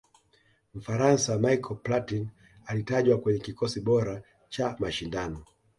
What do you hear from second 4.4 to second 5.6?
cha mashindano